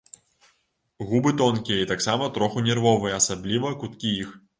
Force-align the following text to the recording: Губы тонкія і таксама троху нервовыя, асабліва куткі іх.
Губы 1.09 1.33
тонкія 1.41 1.77
і 1.81 1.87
таксама 1.91 2.29
троху 2.39 2.65
нервовыя, 2.69 3.13
асабліва 3.21 3.75
куткі 3.83 4.17
іх. 4.23 4.33